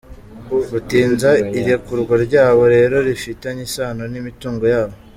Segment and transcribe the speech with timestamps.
[0.71, 1.29] Gutinza
[1.59, 4.95] irekurwa ryabo rero rifitanye isano n’imitungo yabo.